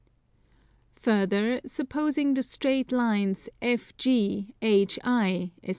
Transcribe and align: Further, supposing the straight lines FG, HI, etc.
Further, 0.95 1.61
supposing 1.63 2.33
the 2.33 2.41
straight 2.41 2.91
lines 2.91 3.49
FG, 3.61 4.51
HI, 4.59 5.51
etc. 5.61 5.69